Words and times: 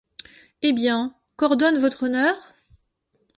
Eh 0.63 0.71
bien! 0.73 1.13
qu’ordonne 1.37 1.77
Votre 1.77 2.07
Honneur? 2.07 2.35